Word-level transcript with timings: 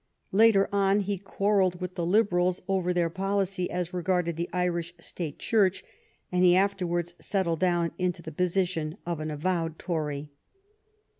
Later 0.31 0.67
on 0.73 1.01
he 1.01 1.19
quar 1.19 1.59
relled 1.59 1.79
with 1.79 1.93
the 1.93 2.07
Liberals 2.07 2.59
over 2.67 2.91
their 2.91 3.11
policy 3.11 3.69
as 3.69 3.93
regarded 3.93 4.35
the 4.35 4.49
Irish 4.51 4.95
State 4.99 5.37
Church, 5.37 5.83
and 6.31 6.43
he 6.43 6.55
afterwards 6.55 7.13
settled 7.19 7.59
down 7.59 7.91
into 7.99 8.23
the 8.23 8.31
position 8.31 8.97
of 9.05 9.19
an 9.19 9.29
avowed 9.29 9.77
Tory. 9.77 10.31